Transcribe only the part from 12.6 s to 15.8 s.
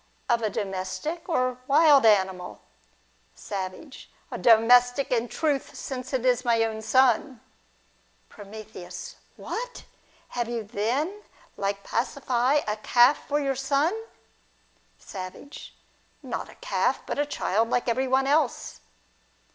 a calf for your son? Savage.